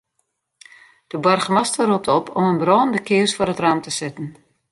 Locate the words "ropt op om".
1.85-2.49